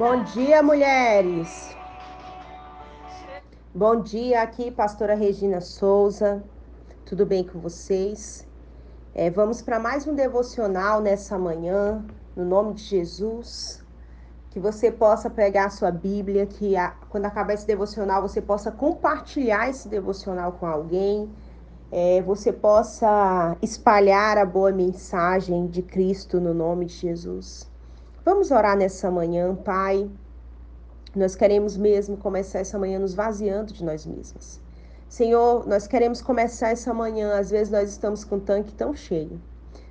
[0.00, 1.76] Bom dia, mulheres.
[3.74, 6.42] Bom dia, aqui, pastora Regina Souza.
[7.04, 8.48] Tudo bem com vocês?
[9.14, 12.02] É, vamos para mais um devocional nessa manhã,
[12.34, 13.84] no nome de Jesus.
[14.48, 18.72] Que você possa pegar a sua Bíblia, que a, quando acabar esse devocional você possa
[18.72, 21.30] compartilhar esse devocional com alguém,
[21.92, 27.69] é, você possa espalhar a boa mensagem de Cristo no nome de Jesus.
[28.30, 30.08] Vamos orar nessa manhã, Pai.
[31.16, 34.60] Nós queremos mesmo começar essa manhã nos vaziando de nós mesmos.
[35.08, 39.42] Senhor, nós queremos começar essa manhã, às vezes nós estamos com o tanque tão cheio,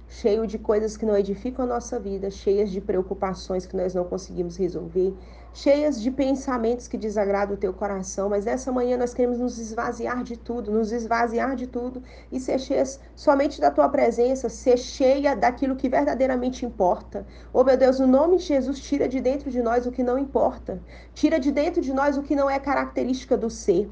[0.07, 4.05] cheio de coisas que não edificam a nossa vida, cheias de preocupações que nós não
[4.05, 5.13] conseguimos resolver,
[5.53, 10.23] cheias de pensamentos que desagradam o teu coração, mas nessa manhã nós queremos nos esvaziar
[10.23, 15.35] de tudo, nos esvaziar de tudo e ser cheias somente da tua presença, ser cheia
[15.35, 17.25] daquilo que verdadeiramente importa.
[17.51, 20.17] Oh meu Deus, no nome de Jesus, tira de dentro de nós o que não
[20.17, 20.81] importa,
[21.13, 23.89] tira de dentro de nós o que não é característica do ser.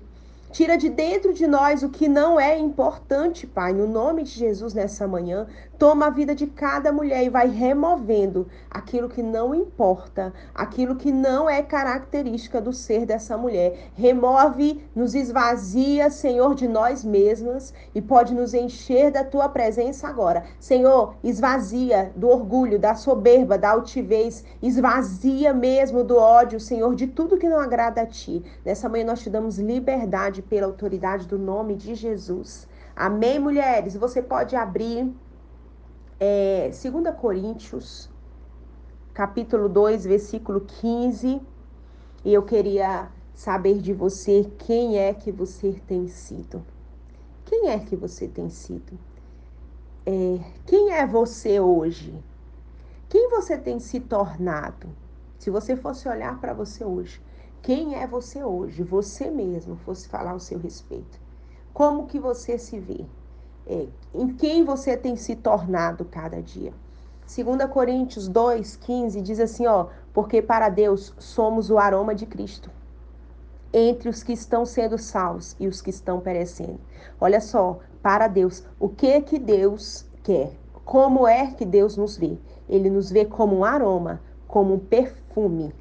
[0.50, 4.74] Tira de dentro de nós o que não é importante, Pai, no nome de Jesus
[4.74, 5.46] nessa manhã.
[5.78, 11.12] Toma a vida de cada mulher e vai removendo aquilo que não importa, aquilo que
[11.12, 13.92] não é característica do ser dessa mulher.
[13.94, 20.46] Remove, nos esvazia, Senhor, de nós mesmas e pode nos encher da tua presença agora.
[20.60, 27.38] Senhor, esvazia do orgulho, da soberba, da altivez, esvazia mesmo do ódio, Senhor, de tudo
[27.38, 28.44] que não agrada a ti.
[28.66, 32.68] Nessa manhã nós te damos liberdade pela autoridade do nome de Jesus.
[32.96, 33.96] Amém, mulheres?
[33.96, 35.14] Você pode abrir
[36.20, 38.10] é, 2 Coríntios,
[39.14, 41.42] capítulo 2, versículo 15.
[42.26, 46.66] E eu queria saber de você quem é que você tem sido.
[47.46, 48.98] Quem é que você tem sido?
[50.06, 52.14] É, quem é você hoje?
[53.10, 54.90] Quem você tem se tornado?
[55.38, 57.22] Se você fosse olhar para você hoje,
[57.62, 58.84] quem é você hoje?
[58.84, 61.20] Você mesmo fosse falar o seu respeito.
[61.74, 63.06] Como que você se vê?
[63.66, 66.74] É, em quem você tem se tornado cada dia?
[67.26, 72.72] 2 Coríntios 2,15 diz assim, ó, porque para Deus somos o aroma de Cristo
[73.74, 76.80] entre os que estão sendo salvos e os que estão perecendo.
[77.20, 80.54] Olha só, para Deus, o que que Deus quer?
[80.86, 82.38] Como é que Deus nos vê?
[82.70, 85.74] Ele nos vê como um aroma, como um perfume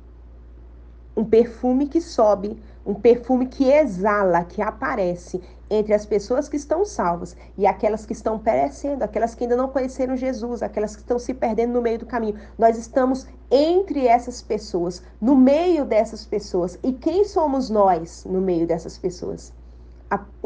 [1.17, 6.85] um perfume que sobe, um perfume que exala, que aparece entre as pessoas que estão
[6.85, 11.19] salvas e aquelas que estão perecendo, aquelas que ainda não conheceram Jesus, aquelas que estão
[11.19, 12.39] se perdendo no meio do caminho.
[12.57, 16.79] Nós estamos entre essas pessoas, no meio dessas pessoas.
[16.83, 19.53] E quem somos nós no meio dessas pessoas?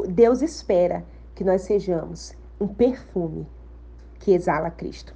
[0.08, 1.04] Deus espera
[1.34, 3.46] que nós sejamos um perfume
[4.18, 5.14] que exala Cristo.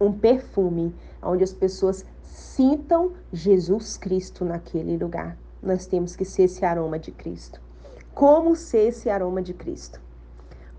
[0.00, 5.38] Um perfume onde as pessoas sintam Jesus Cristo naquele lugar.
[5.62, 7.60] Nós temos que ser esse aroma de Cristo.
[8.12, 10.00] Como ser esse aroma de Cristo?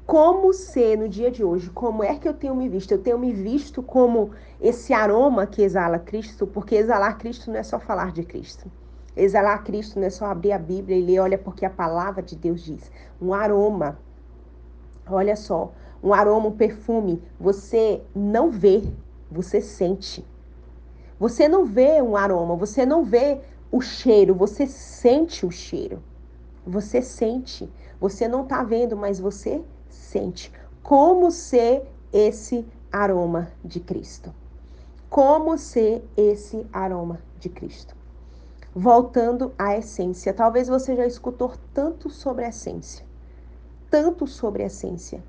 [0.05, 1.69] Como ser no dia de hoje?
[1.69, 2.91] Como é que eu tenho me visto?
[2.91, 7.63] Eu tenho me visto como esse aroma que exala Cristo, porque exalar Cristo não é
[7.63, 8.69] só falar de Cristo.
[9.15, 12.35] Exalar Cristo não é só abrir a Bíblia e ler, olha, porque a palavra de
[12.35, 12.91] Deus diz.
[13.21, 13.97] Um aroma.
[15.07, 15.71] Olha só,
[16.03, 17.23] um aroma, um perfume.
[17.39, 18.83] Você não vê,
[19.31, 20.25] você sente.
[21.19, 23.39] Você não vê um aroma, você não vê
[23.71, 26.01] o cheiro, você sente o cheiro.
[26.65, 27.71] Você sente.
[27.99, 30.51] Você não está vendo, mas você sente.
[30.81, 34.33] Como ser esse aroma de Cristo?
[35.09, 37.95] Como ser esse aroma de Cristo?
[38.73, 40.33] Voltando à essência.
[40.33, 43.05] Talvez você já escutou tanto sobre a essência.
[43.89, 45.23] Tanto sobre a essência.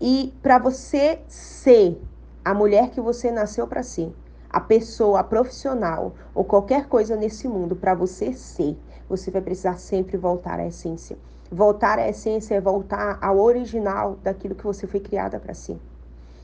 [0.00, 2.00] E para você ser
[2.44, 4.14] a mulher que você nasceu para ser,
[4.50, 8.76] a pessoa, a profissional ou qualquer coisa nesse mundo para você ser,
[9.08, 11.16] você vai precisar sempre voltar à essência.
[11.50, 15.78] Voltar à essência é voltar ao original daquilo que você foi criada para ser.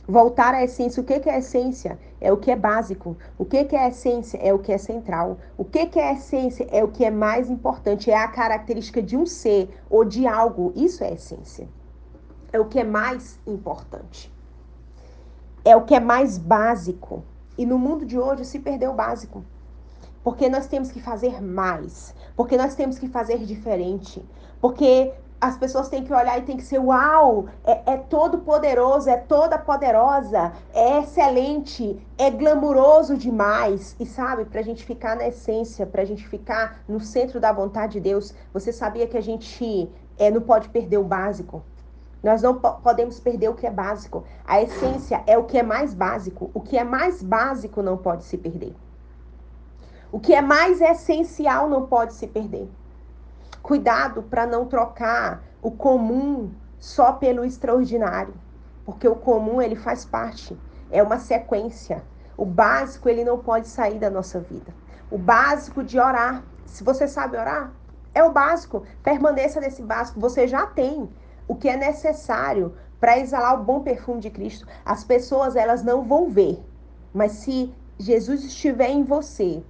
[0.07, 1.01] Voltar à essência.
[1.01, 1.99] O que, é essência?
[2.21, 3.17] É o que é básico.
[3.39, 4.39] O que, é essência?
[4.39, 5.39] É o que é central.
[5.57, 6.67] O que é essência?
[6.71, 8.11] É o que é mais importante.
[8.11, 10.73] É a característica de um ser ou de algo.
[10.75, 11.69] Isso é essência.
[12.53, 14.33] É o que é mais importante.
[15.65, 17.23] É o que é mais básico.
[17.57, 19.45] E no mundo de hoje se perdeu o básico.
[20.23, 22.15] Porque nós temos que fazer mais.
[22.37, 24.25] Porque nós temos que fazer diferente.
[24.61, 25.13] Porque
[25.43, 29.17] as pessoas têm que olhar e tem que ser uau, é, é todo poderoso, é
[29.17, 33.97] toda poderosa, é excelente, é glamuroso demais.
[33.99, 37.51] E sabe, para a gente ficar na essência, para a gente ficar no centro da
[37.51, 41.61] vontade de Deus, você sabia que a gente é, não pode perder o básico.
[42.23, 44.25] Nós não podemos perder o que é básico.
[44.47, 46.51] A essência é o que é mais básico.
[46.55, 48.75] O que é mais básico não pode se perder.
[50.13, 52.71] O que é mais essencial não pode se perder.
[53.63, 58.35] Cuidado para não trocar o comum só pelo extraordinário,
[58.85, 60.59] porque o comum ele faz parte,
[60.91, 62.03] é uma sequência.
[62.37, 64.75] O básico ele não pode sair da nossa vida.
[65.11, 67.73] O básico de orar, se você sabe orar,
[68.15, 68.83] é o básico.
[69.03, 70.21] Permaneça nesse básico.
[70.21, 71.09] Você já tem
[71.53, 74.67] o que é necessário para exalar o bom perfume de Cristo.
[74.85, 76.59] As pessoas elas não vão ver,
[77.13, 79.63] mas se Jesus estiver em você,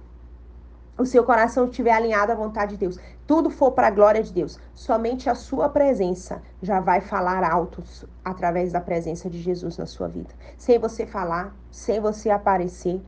[0.97, 2.97] o seu coração estiver alinhado à vontade de Deus,
[3.27, 7.83] tudo for para a glória de Deus, somente a sua presença já vai falar alto
[8.23, 10.29] através da presença de Jesus na sua vida.
[10.57, 13.01] Sem você falar, sem você aparecer,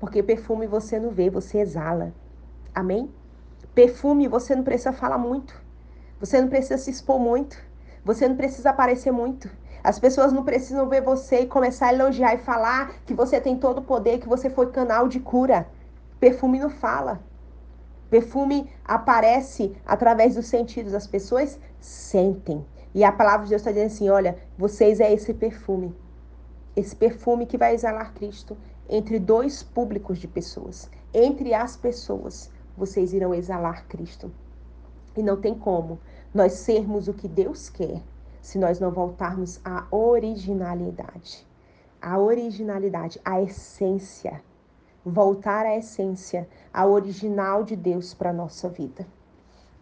[0.00, 2.14] porque perfume você não vê, você exala.
[2.74, 3.10] Amém?
[3.74, 5.60] Perfume você não precisa falar muito.
[6.18, 7.71] Você não precisa se expor muito.
[8.04, 9.48] Você não precisa aparecer muito.
[9.82, 13.56] As pessoas não precisam ver você e começar a elogiar e falar que você tem
[13.56, 15.66] todo o poder, que você foi canal de cura.
[16.20, 17.20] Perfume não fala.
[18.10, 20.94] Perfume aparece através dos sentidos.
[20.94, 22.64] As pessoas sentem.
[22.94, 25.94] E a palavra de Deus está dizendo assim: olha, vocês é esse perfume.
[26.76, 28.56] Esse perfume que vai exalar Cristo
[28.88, 30.90] entre dois públicos de pessoas.
[31.14, 34.30] Entre as pessoas, vocês irão exalar Cristo.
[35.16, 36.00] E não tem como
[36.34, 38.02] nós sermos o que Deus quer
[38.40, 41.46] se nós não voltarmos à originalidade.
[42.00, 44.42] A originalidade, a essência
[45.04, 49.06] voltar à essência, ao original de Deus para a nossa vida.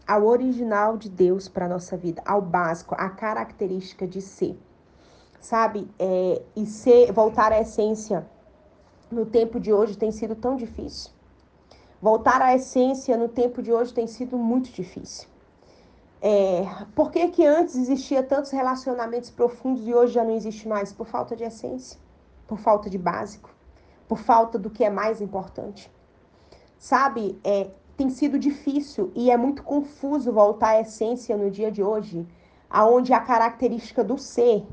[0.06, 4.58] Ao original de Deus para a nossa vida, ao básico, a característica de ser.
[5.40, 5.88] Sabe?
[5.98, 8.26] É, e ser, voltar à essência
[9.10, 11.10] no tempo de hoje tem sido tão difícil.
[12.00, 15.28] Voltar à essência no tempo de hoje tem sido muito difícil.
[16.22, 16.64] É,
[16.94, 20.92] por que, que antes existia tantos relacionamentos profundos e hoje já não existe mais?
[20.92, 21.98] Por falta de essência,
[22.46, 23.50] por falta de básico
[24.10, 25.88] por falta do que é mais importante.
[26.76, 31.80] Sabe, é, tem sido difícil e é muito confuso voltar à essência no dia de
[31.80, 32.26] hoje,
[32.68, 34.66] aonde a característica do ser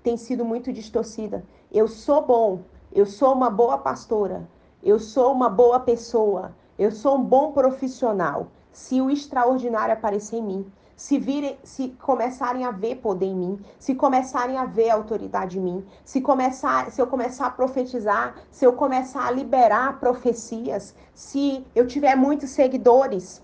[0.00, 1.44] tem sido muito distorcida.
[1.72, 2.60] Eu sou bom,
[2.92, 4.48] eu sou uma boa pastora,
[4.88, 8.46] eu sou uma boa pessoa, eu sou um bom profissional.
[8.72, 13.60] Se o extraordinário aparecer em mim, se virem, se começarem a ver poder em mim,
[13.78, 18.64] se começarem a ver autoridade em mim, se começar, se eu começar a profetizar, se
[18.64, 23.42] eu começar a liberar profecias, se eu tiver muitos seguidores,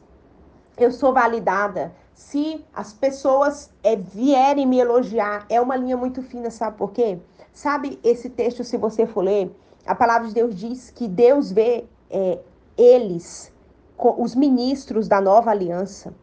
[0.79, 1.95] eu sou validada.
[2.15, 7.19] Se as pessoas é, vierem me elogiar, é uma linha muito fina, sabe por quê?
[7.53, 9.55] Sabe esse texto, se você for ler,
[9.87, 12.39] a palavra de Deus diz que Deus vê é,
[12.77, 13.53] eles,
[13.99, 16.15] os ministros da nova aliança,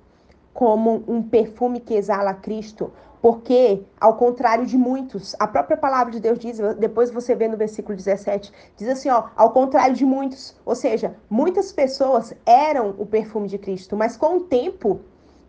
[0.54, 2.92] como um perfume que exala Cristo,
[3.22, 7.56] porque, ao contrário de muitos, a própria palavra de Deus diz, depois você vê no
[7.56, 13.06] versículo 17, diz assim, ó, ao contrário de muitos, ou seja, muitas pessoas eram o
[13.06, 15.02] perfume de Cristo, mas com o tempo,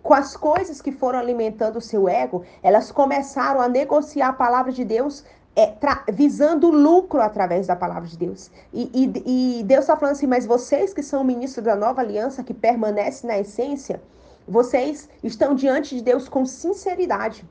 [0.03, 4.71] com as coisas que foram alimentando o seu ego, elas começaram a negociar a palavra
[4.71, 5.75] de Deus é,
[6.11, 8.51] visando lucro através da palavra de Deus.
[8.73, 12.43] E, e, e Deus está falando assim, mas vocês que são ministros da nova aliança,
[12.43, 14.03] que permanecem na essência,
[14.47, 17.47] vocês estão diante de Deus com sinceridade,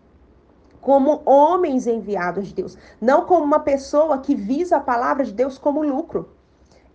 [0.81, 5.57] como homens enviados de Deus, não como uma pessoa que visa a palavra de Deus
[5.57, 6.29] como lucro.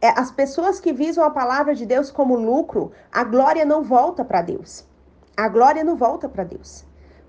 [0.00, 4.24] É, as pessoas que visam a palavra de Deus como lucro, a glória não volta
[4.24, 4.84] para Deus.
[5.36, 6.85] A glória não volta para Deus.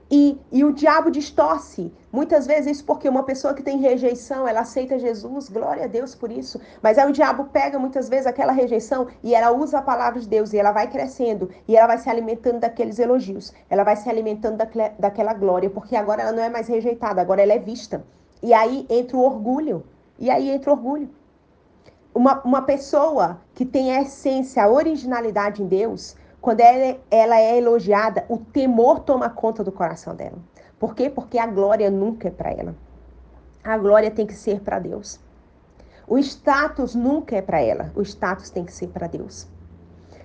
[0.10, 1.92] E, e o diabo distorce.
[2.12, 6.16] Muitas vezes isso porque uma pessoa que tem rejeição, ela aceita Jesus, glória a Deus
[6.16, 6.60] por isso.
[6.82, 10.28] Mas aí o diabo pega muitas vezes aquela rejeição e ela usa a palavra de
[10.28, 13.54] Deus e ela vai crescendo e ela vai se alimentando daqueles elogios.
[13.70, 17.42] Ela vai se alimentando daquela, daquela glória, porque agora ela não é mais rejeitada, agora
[17.42, 18.04] ela é vista.
[18.42, 19.84] E aí entra o orgulho.
[20.18, 21.10] E aí entra o orgulho.
[22.16, 26.16] Uma, uma pessoa que tem a essência, a originalidade em Deus,
[26.48, 30.38] quando ela, ela é elogiada, o temor toma conta do coração dela.
[30.80, 31.10] Por quê?
[31.10, 32.74] Porque a glória nunca é para ela.
[33.62, 35.20] A glória tem que ser para Deus.
[36.08, 37.92] O status nunca é para ela.
[37.98, 39.46] O status tem que ser para Deus.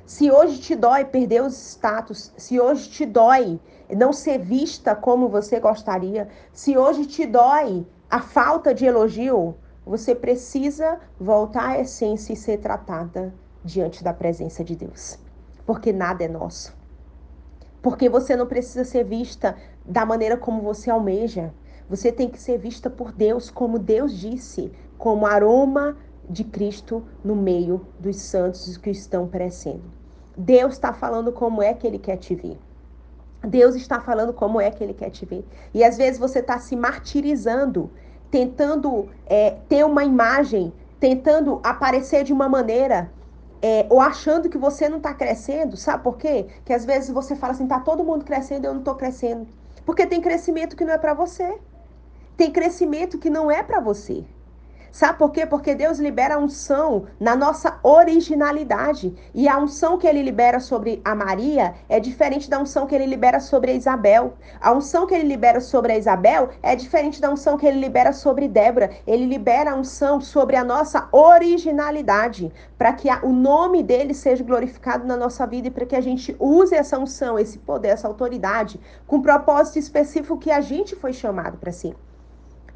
[0.07, 3.59] Se hoje te dói perder os status, se hoje te dói
[3.91, 10.15] não ser vista como você gostaria, se hoje te dói a falta de elogio, você
[10.15, 15.21] precisa voltar à essência e ser tratada diante da presença de Deus
[15.67, 16.75] porque nada é nosso.
[17.81, 21.53] Porque você não precisa ser vista da maneira como você almeja.
[21.89, 25.97] Você tem que ser vista por Deus, como Deus disse, como aroma
[26.29, 29.83] de Cristo no meio dos santos que estão perecendo.
[30.37, 32.59] Deus está falando como é que Ele quer te ver.
[33.47, 35.45] Deus está falando como é que Ele quer te ver.
[35.75, 37.91] E às vezes você está se martirizando,
[38.31, 43.11] tentando é, ter uma imagem, tentando aparecer de uma maneira
[43.63, 46.49] é, ou achando que você não está crescendo, sabe por quê?
[46.65, 49.47] Que às vezes você fala assim, tá todo mundo crescendo, eu não estou crescendo.
[49.87, 51.59] Porque tem crescimento que não é para você.
[52.37, 54.25] Tem crescimento que não é para você.
[54.93, 55.47] Sabe por quê?
[55.47, 59.15] Porque Deus libera a unção na nossa originalidade.
[59.35, 63.07] E a unção que ele libera sobre a Maria é diferente da unção que ele
[63.07, 64.35] libera sobre a Isabel.
[64.61, 68.13] A unção que ele libera sobre a Isabel é diferente da unção que ele libera
[68.13, 68.91] sobre Débora.
[69.07, 75.07] Ele libera a unção sobre a nossa originalidade, para que o nome dele seja glorificado
[75.07, 78.79] na nossa vida e para que a gente use essa unção, esse poder, essa autoridade,
[79.07, 81.97] com propósito específico que a gente foi chamado para si.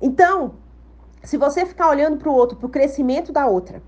[0.00, 0.54] Então,
[1.26, 3.82] se você ficar olhando para o outro, para o crescimento da outra,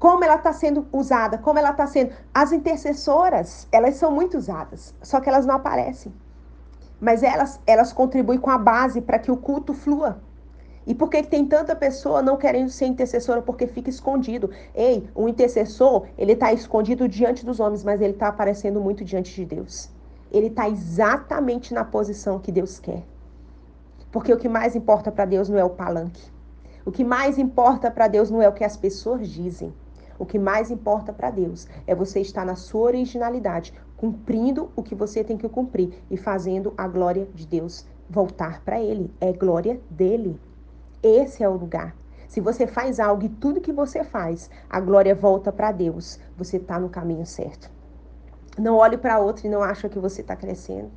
[0.00, 2.12] como ela está sendo usada, como ela está sendo.
[2.34, 6.12] As intercessoras, elas são muito usadas, só que elas não aparecem.
[7.00, 10.20] Mas elas, elas contribuem com a base para que o culto flua.
[10.84, 13.40] E por que tem tanta pessoa não querendo ser intercessora?
[13.40, 14.50] Porque fica escondido.
[14.74, 19.32] Ei, o intercessor, ele está escondido diante dos homens, mas ele está aparecendo muito diante
[19.32, 19.88] de Deus.
[20.32, 23.04] Ele está exatamente na posição que Deus quer.
[24.10, 26.34] Porque o que mais importa para Deus não é o palanque.
[26.86, 29.74] O que mais importa para Deus não é o que as pessoas dizem.
[30.20, 34.94] O que mais importa para Deus é você estar na sua originalidade, cumprindo o que
[34.94, 39.12] você tem que cumprir e fazendo a glória de Deus voltar para Ele.
[39.20, 40.40] É glória dele.
[41.02, 41.92] Esse é o lugar.
[42.28, 46.56] Se você faz algo e tudo que você faz, a glória volta para Deus, você
[46.56, 47.68] está no caminho certo.
[48.56, 50.92] Não olhe para outra e não acha que você está crescendo.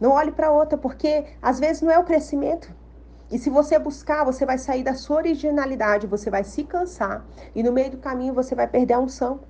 [0.00, 2.74] Não olhe para outra, porque às vezes não é o crescimento.
[3.30, 7.62] E se você buscar, você vai sair da sua originalidade, você vai se cansar e
[7.62, 9.40] no meio do caminho você vai perder a unção.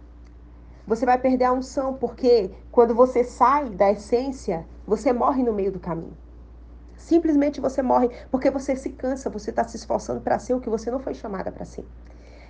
[0.84, 5.70] Você vai perder a unção porque quando você sai da essência, você morre no meio
[5.70, 6.16] do caminho.
[6.96, 10.68] Simplesmente você morre porque você se cansa, você está se esforçando para ser o que
[10.68, 11.86] você não foi chamada para ser.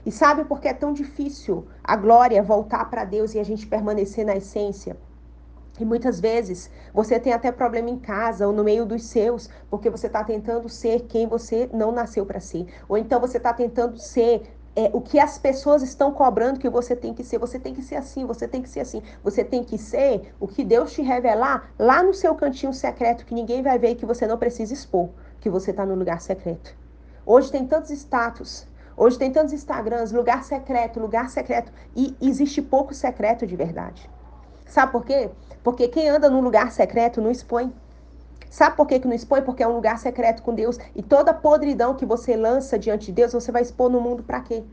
[0.07, 3.67] E sabe por que é tão difícil a glória voltar para Deus e a gente
[3.67, 4.97] permanecer na essência?
[5.79, 9.89] E muitas vezes você tem até problema em casa ou no meio dos seus, porque
[9.89, 12.67] você está tentando ser quem você não nasceu para ser.
[12.89, 14.43] Ou então você está tentando ser
[14.75, 17.39] é, o que as pessoas estão cobrando que você tem que ser.
[17.39, 19.03] Você tem que ser assim, você tem que ser assim.
[19.25, 23.35] Você tem que ser o que Deus te revelar lá no seu cantinho secreto, que
[23.35, 25.09] ninguém vai ver e que você não precisa expor,
[25.41, 26.77] que você está no lugar secreto.
[27.27, 28.67] Hoje tem tantos status.
[28.97, 31.73] Hoje tem tantos Instagrams, lugar secreto, lugar secreto.
[31.95, 34.11] E existe pouco secreto de verdade.
[34.67, 35.31] Sabe por quê?
[35.63, 37.73] Porque quem anda num lugar secreto não expõe.
[38.51, 39.43] Sabe por que, que não expõe?
[39.43, 40.79] Porque é um lugar secreto com Deus.
[40.95, 44.41] E toda podridão que você lança diante de Deus, você vai expor no mundo para
[44.41, 44.65] quê?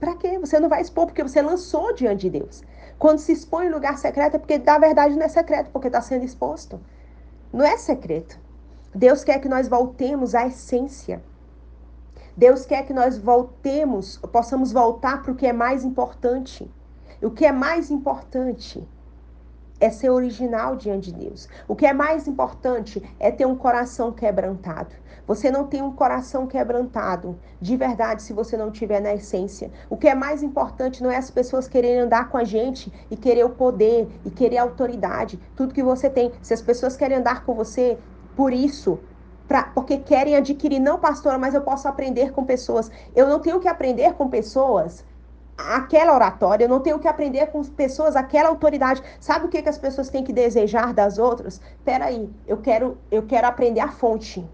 [0.00, 0.38] Para quê?
[0.38, 2.62] Você não vai expor porque você lançou diante de Deus.
[2.98, 6.00] Quando se expõe em lugar secreto é porque, na verdade, não é secreto, porque está
[6.00, 6.80] sendo exposto.
[7.52, 8.38] Não é secreto.
[8.94, 11.22] Deus quer que nós voltemos à essência.
[12.36, 16.68] Deus quer que nós voltemos, possamos voltar para o que é mais importante.
[17.22, 18.86] O que é mais importante
[19.82, 21.48] é ser original diante de Deus.
[21.66, 24.94] O que é mais importante é ter um coração quebrantado.
[25.26, 29.72] Você não tem um coração quebrantado de verdade se você não tiver na essência.
[29.90, 33.16] O que é mais importante não é as pessoas quererem andar com a gente e
[33.16, 36.30] querer o poder e querer a autoridade, tudo que você tem.
[36.40, 37.98] Se as pessoas querem andar com você
[38.36, 39.00] por isso,
[39.48, 42.90] Pra, porque querem adquirir, não, pastora, mas eu posso aprender com pessoas.
[43.14, 45.04] Eu não tenho que aprender com pessoas
[45.68, 49.02] aquela oratória, eu não tenho que aprender com pessoas aquela autoridade.
[49.20, 51.60] Sabe o que, que as pessoas têm que desejar das outras?
[51.84, 54.44] Peraí, eu quero, eu quero aprender a fonte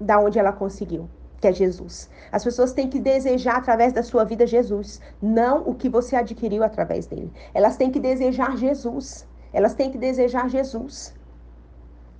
[0.00, 1.08] da onde ela conseguiu,
[1.40, 2.10] que é Jesus.
[2.30, 6.62] As pessoas têm que desejar através da sua vida Jesus, não o que você adquiriu
[6.62, 7.32] através dele.
[7.54, 9.26] Elas têm que desejar Jesus.
[9.52, 11.14] Elas têm que desejar Jesus.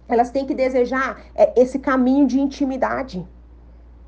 [0.09, 3.27] Elas têm que desejar é, esse caminho de intimidade.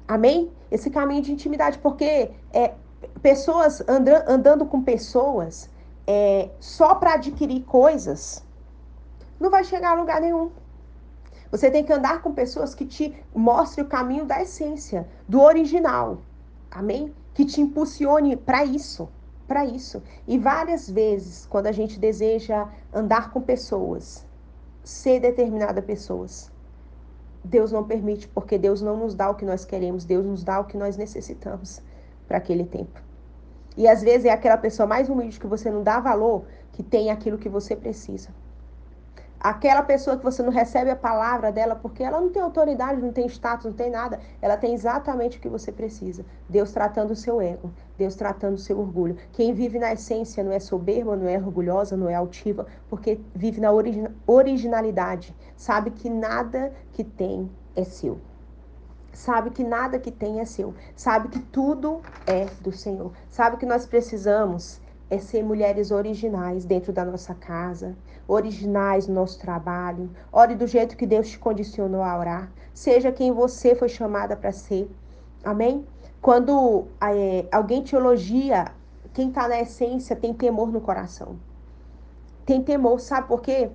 [0.07, 0.51] Amém?
[0.71, 2.73] Esse caminho de intimidade, porque é,
[3.19, 5.71] pessoas andando, andando com pessoas
[6.07, 8.45] é, só para adquirir coisas,
[9.39, 10.51] não vai chegar a lugar nenhum.
[11.51, 16.19] Você tem que andar com pessoas que te mostrem o caminho da essência, do original.
[16.71, 17.15] Amém?
[17.33, 19.09] Que te impulsione para isso,
[19.47, 20.03] para isso.
[20.27, 24.27] E várias vezes, quando a gente deseja andar com pessoas,
[24.85, 26.51] ser determinada pessoas,
[27.43, 30.61] Deus não permite, porque Deus não nos dá o que nós queremos, Deus nos dá
[30.61, 31.81] o que nós necessitamos
[32.27, 33.08] para aquele tempo.
[33.79, 37.13] E às vezes é aquela pessoa mais humilde que você não dá valor que tem
[37.13, 38.29] aquilo que você precisa.
[39.39, 43.13] Aquela pessoa que você não recebe a palavra dela porque ela não tem autoridade, não
[43.13, 44.19] tem status, não tem nada.
[44.43, 46.25] Ela tem exatamente o que você precisa.
[46.49, 49.17] Deus tratando o seu ego, Deus tratando o seu orgulho.
[49.31, 53.61] Quem vive na essência não é soberba, não é orgulhosa, não é altiva, porque vive
[53.61, 55.33] na origi originalidade.
[55.57, 58.19] Sabe que nada que tem é seu
[59.13, 63.67] sabe que nada que tem é seu, sabe que tudo é do Senhor, sabe que
[63.67, 67.97] nós precisamos é ser mulheres originais dentro da nossa casa,
[68.27, 70.11] originais no nosso trabalho.
[70.31, 72.51] Ore do jeito que Deus te condicionou a orar.
[72.75, 74.91] Seja quem você foi chamada para ser.
[75.43, 75.87] Amém?
[76.21, 78.67] Quando é, alguém te elogia,
[79.15, 81.37] quem está na essência tem temor no coração.
[82.45, 83.71] Tem temor, sabe por quê?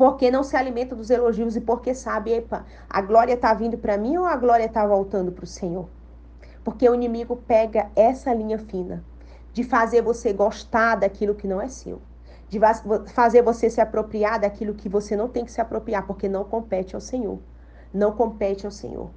[0.00, 3.98] Porque não se alimenta dos elogios e porque sabe, epa, a glória está vindo para
[3.98, 5.90] mim ou a glória está voltando para o Senhor?
[6.64, 9.04] Porque o inimigo pega essa linha fina
[9.52, 12.00] de fazer você gostar daquilo que não é seu,
[12.48, 12.58] de
[13.08, 16.94] fazer você se apropriar daquilo que você não tem que se apropriar, porque não compete
[16.94, 17.38] ao Senhor.
[17.92, 19.10] Não compete ao Senhor.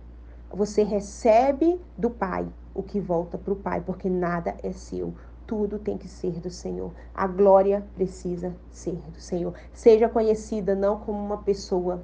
[0.51, 5.13] Você recebe do Pai o que volta para o Pai, porque nada é seu.
[5.55, 6.91] Tudo tem que ser do Senhor.
[7.13, 9.53] A glória precisa ser do Senhor.
[9.71, 12.01] Seja conhecida não como uma pessoa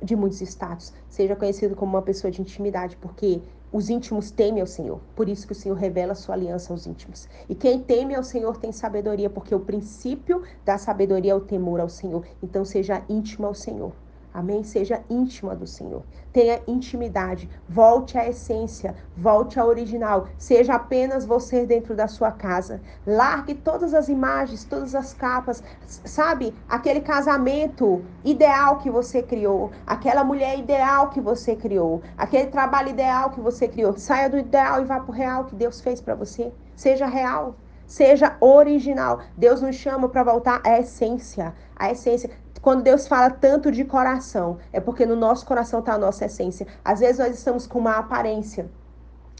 [0.00, 4.66] de muitos status, seja conhecido como uma pessoa de intimidade, porque os íntimos temem ao
[4.68, 5.00] Senhor.
[5.16, 7.28] Por isso que o Senhor revela a sua aliança aos íntimos.
[7.48, 11.80] E quem teme ao Senhor tem sabedoria, porque o princípio da sabedoria é o temor
[11.80, 12.24] ao Senhor.
[12.40, 13.90] Então seja íntimo ao Senhor.
[14.34, 14.64] Amém?
[14.64, 16.02] Seja íntima do Senhor.
[16.32, 17.48] Tenha intimidade.
[17.68, 18.96] Volte à essência.
[19.16, 20.26] Volte ao original.
[20.36, 22.80] Seja apenas você dentro da sua casa.
[23.06, 25.62] Largue todas as imagens, todas as capas.
[25.86, 26.52] Sabe?
[26.68, 29.70] Aquele casamento ideal que você criou.
[29.86, 32.02] Aquela mulher ideal que você criou.
[32.18, 33.96] Aquele trabalho ideal que você criou.
[33.96, 36.52] Saia do ideal e vá para o real que Deus fez para você.
[36.74, 37.54] Seja real.
[37.86, 39.20] Seja original.
[39.36, 41.54] Deus nos chama para voltar à essência.
[41.76, 42.30] A essência.
[42.60, 46.66] Quando Deus fala tanto de coração, é porque no nosso coração está a nossa essência.
[46.84, 48.70] Às vezes nós estamos com uma aparência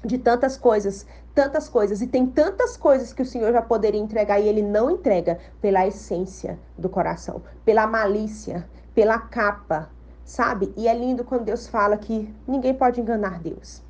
[0.04, 4.38] de tantas coisas, tantas coisas, e tem tantas coisas que o Senhor já poderia entregar
[4.38, 9.88] e ele não entrega pela essência do coração, pela malícia, pela capa,
[10.24, 10.72] sabe?
[10.76, 13.82] E é lindo quando Deus fala que ninguém pode enganar Deus.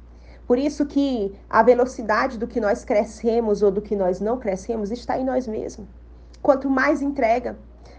[0.47, 4.91] Por isso que a velocidade do que nós crescemos ou do que nós não crescemos
[4.91, 5.89] está em nós mesmos.
[6.43, 7.57] Quanto mais entrega,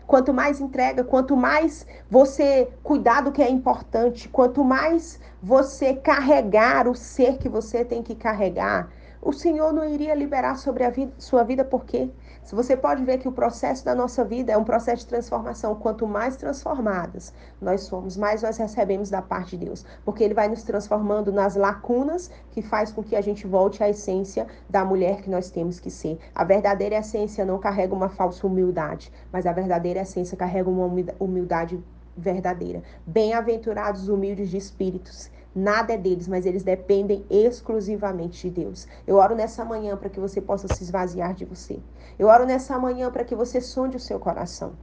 [0.08, 6.88] Quanto mais entrega, quanto mais você cuidar do que é importante, quanto mais você carregar
[6.88, 8.89] o ser que você tem que carregar,
[9.21, 12.10] o Senhor não iria liberar sobre a vida, sua vida, por quê?
[12.43, 15.75] Se você pode ver que o processo da nossa vida é um processo de transformação.
[15.75, 17.31] Quanto mais transformadas
[17.62, 19.86] nós somos, mais nós recebemos da parte de Deus.
[20.03, 23.89] Porque Ele vai nos transformando nas lacunas que faz com que a gente volte à
[23.89, 26.17] essência da mulher que nós temos que ser.
[26.34, 30.88] A verdadeira essência não carrega uma falsa humildade, mas a verdadeira essência carrega uma
[31.19, 31.79] humildade
[32.17, 32.81] verdadeira.
[33.05, 38.86] Bem-aventurados humildes de espíritos, Nada é deles, mas eles dependem exclusivamente de Deus.
[39.08, 41.80] Eu oro nessa manhã para que você possa se esvaziar de você.
[42.20, 44.74] Eu oro nessa manhã para que você sonde o seu coração.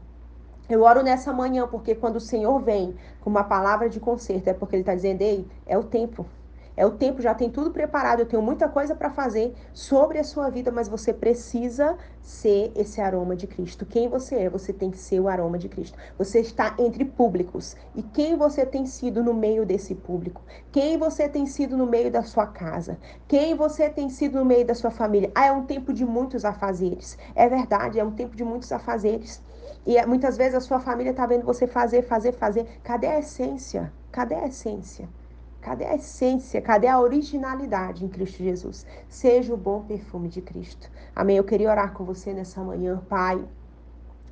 [0.71, 4.55] Eu oro nessa manhã porque quando o Senhor vem com uma palavra de conserto, é
[4.55, 6.25] porque Ele está dizendo: Ei, é o tempo.
[6.77, 10.25] É o tempo, já tem tudo preparado, eu tenho muita coisa para fazer sobre a
[10.25, 13.85] sua vida, mas você precisa ser esse aroma de Cristo.
[13.85, 15.99] Quem você é, você tem que ser o aroma de Cristo.
[16.17, 17.77] Você está entre públicos.
[17.95, 20.43] E quem você tem sido no meio desse público?
[20.71, 22.99] Quem você tem sido no meio da sua casa?
[23.29, 25.31] Quem você tem sido no meio da sua família?
[25.35, 27.19] Ah, é um tempo de muitos afazeres.
[27.35, 29.43] É verdade, é um tempo de muitos afazeres.
[29.85, 32.67] E é, muitas vezes a sua família está vendo você fazer, fazer, fazer.
[32.83, 33.93] Cadê a essência?
[34.11, 35.09] Cadê a essência?
[35.63, 36.61] Cadê a essência?
[36.61, 38.85] Cadê a originalidade em Cristo Jesus?
[39.09, 40.91] Seja o bom perfume de Cristo.
[41.15, 41.37] Amém.
[41.37, 43.43] Eu queria orar com você nessa manhã, Pai.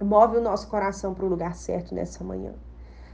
[0.03, 2.53] Move o nosso coração para o lugar certo nessa manhã.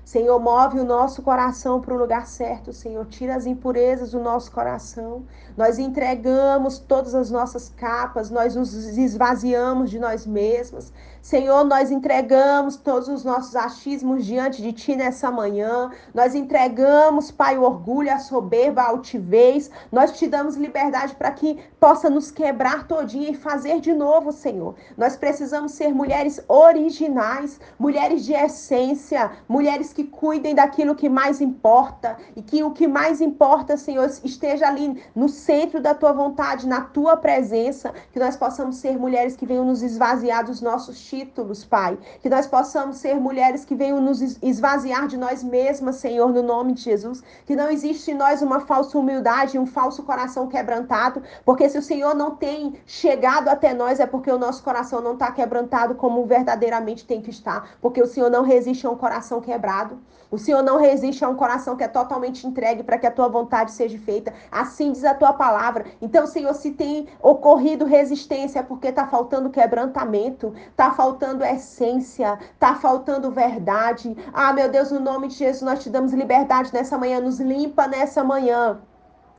[0.06, 3.04] Senhor, move o nosso coração para o lugar certo, Senhor.
[3.06, 5.24] Tira as impurezas do nosso coração.
[5.56, 10.92] Nós entregamos todas as nossas capas, nós nos esvaziamos de nós mesmas.
[11.20, 15.90] Senhor, nós entregamos todos os nossos achismos diante de Ti nessa manhã.
[16.14, 19.68] Nós entregamos, Pai, o orgulho, a soberba, a altivez.
[19.90, 24.76] Nós te damos liberdade para que possa nos quebrar todinha e fazer de novo, Senhor.
[24.96, 32.18] Nós precisamos ser mulheres originais, mulheres de essência, mulheres que cuidem daquilo que mais importa
[32.36, 36.82] e que o que mais importa, Senhor, esteja ali no centro da tua vontade, na
[36.82, 41.98] tua presença, que nós possamos ser mulheres que venham nos esvaziar dos nossos títulos, Pai,
[42.20, 46.74] que nós possamos ser mulheres que venham nos esvaziar de nós mesmas, Senhor, no nome
[46.74, 51.70] de Jesus, que não existe em nós uma falsa humildade, um falso coração quebrantado, porque
[51.70, 55.32] se o Senhor não tem chegado até nós é porque o nosso coração não está
[55.32, 59.85] quebrantado como verdadeiramente tem que estar, porque o Senhor não resiste a um coração quebrado.
[60.30, 63.28] O Senhor não resiste a um coração que é totalmente entregue para que a tua
[63.28, 64.34] vontade seja feita.
[64.50, 65.86] Assim diz a tua palavra.
[66.02, 72.74] Então, Senhor, se tem ocorrido resistência, é porque está faltando quebrantamento, está faltando essência, está
[72.74, 74.16] faltando verdade.
[74.32, 77.20] Ah, meu Deus, no nome de Jesus, nós te damos liberdade nessa manhã.
[77.20, 78.80] Nos limpa nessa manhã.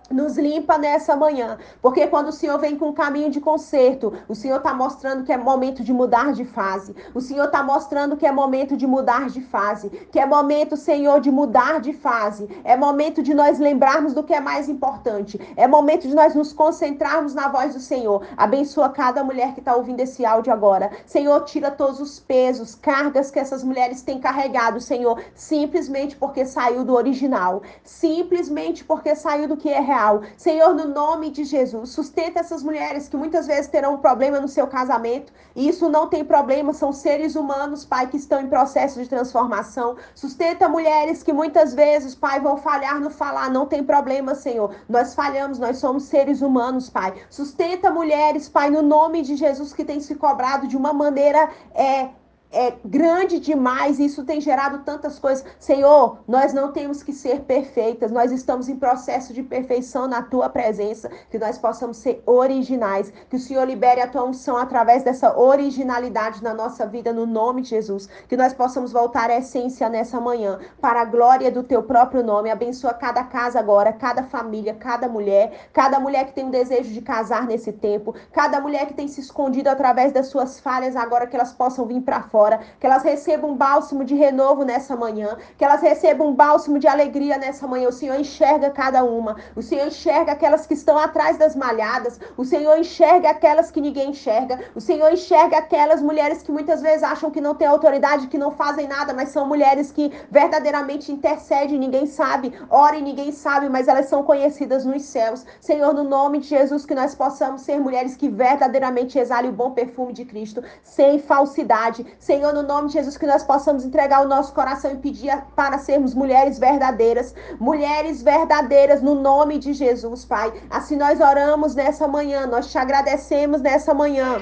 [0.09, 4.35] Nos limpa nessa manhã, porque quando o Senhor vem com um caminho de conserto, o
[4.35, 8.25] Senhor está mostrando que é momento de mudar de fase, o Senhor está mostrando que
[8.25, 12.77] é momento de mudar de fase, que é momento, Senhor, de mudar de fase, é
[12.77, 17.33] momento de nós lembrarmos do que é mais importante, é momento de nós nos concentrarmos
[17.33, 18.25] na voz do Senhor.
[18.37, 23.29] Abençoa cada mulher que está ouvindo esse áudio agora, Senhor, tira todos os pesos, cargas
[23.29, 29.57] que essas mulheres têm carregado, Senhor, simplesmente porque saiu do original, simplesmente porque saiu do
[29.57, 29.96] que é real
[30.37, 34.47] Senhor, no nome de Jesus, sustenta essas mulheres que muitas vezes terão um problema no
[34.47, 35.33] seu casamento.
[35.55, 39.95] E isso não tem problema, são seres humanos, Pai, que estão em processo de transformação.
[40.13, 43.49] Sustenta mulheres que muitas vezes, Pai, vão falhar no falar.
[43.49, 44.73] Não tem problema, Senhor.
[44.87, 47.13] Nós falhamos, nós somos seres humanos, Pai.
[47.29, 52.09] Sustenta mulheres, Pai, no nome de Jesus, que tem se cobrado de uma maneira é,
[52.51, 55.45] é grande demais, e isso tem gerado tantas coisas.
[55.59, 60.49] Senhor, nós não temos que ser perfeitas, nós estamos em processo de perfeição na tua
[60.49, 65.37] presença, que nós possamos ser originais, que o Senhor libere a tua unção através dessa
[65.37, 70.19] originalidade na nossa vida, no nome de Jesus, que nós possamos voltar à essência nessa
[70.19, 72.49] manhã, para a glória do teu próprio nome.
[72.49, 77.01] Abençoa cada casa agora, cada família, cada mulher, cada mulher que tem um desejo de
[77.01, 81.35] casar nesse tempo, cada mulher que tem se escondido através das suas falhas, agora que
[81.35, 85.37] elas possam vir para fora fora, que elas recebam um bálsamo de renovo nessa manhã,
[85.57, 87.89] que elas recebam um bálsamo de alegria nessa manhã.
[87.89, 92.45] O Senhor enxerga cada uma, o Senhor enxerga aquelas que estão atrás das malhadas, o
[92.45, 97.29] Senhor enxerga aquelas que ninguém enxerga, o Senhor enxerga aquelas mulheres que muitas vezes acham
[97.29, 102.05] que não têm autoridade, que não fazem nada, mas são mulheres que verdadeiramente intercedem, ninguém
[102.05, 105.45] sabe, ora e ninguém sabe, mas elas são conhecidas nos céus.
[105.59, 109.71] Senhor, no nome de Jesus, que nós possamos ser mulheres que verdadeiramente exalem o bom
[109.71, 114.27] perfume de Cristo, sem falsidade, Senhor, no nome de Jesus, que nós possamos entregar o
[114.27, 120.51] nosso coração e pedir para sermos mulheres verdadeiras, mulheres verdadeiras no nome de Jesus, Pai.
[120.69, 124.41] Assim nós oramos nessa manhã, nós te agradecemos nessa manhã.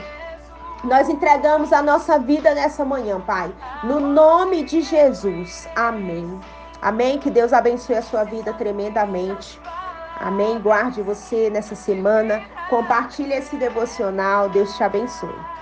[0.83, 3.53] Nós entregamos a nossa vida nessa manhã, Pai.
[3.83, 5.69] No nome de Jesus.
[5.75, 6.39] Amém.
[6.81, 7.19] Amém.
[7.19, 9.61] Que Deus abençoe a sua vida tremendamente.
[10.19, 10.59] Amém.
[10.59, 12.41] Guarde você nessa semana.
[12.67, 14.49] Compartilhe esse devocional.
[14.49, 15.55] Deus te abençoe.